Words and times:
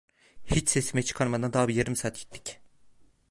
Hiç 0.45 0.69
sesimi 0.69 1.05
çıkarmadan 1.05 1.53
daha 1.53 1.67
bir 1.67 1.75
yarım 1.75 1.95
saat 1.95 2.19
gittik. 2.19 2.59